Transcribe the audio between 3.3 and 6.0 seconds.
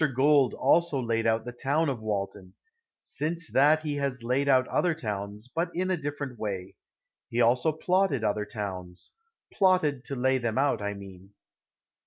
that he has laid out other towns, but in a